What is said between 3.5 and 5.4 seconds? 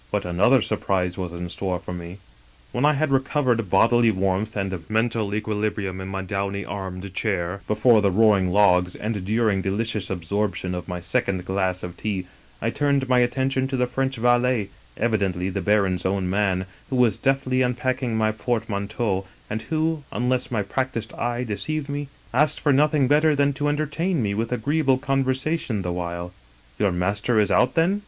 bodily warmth and mental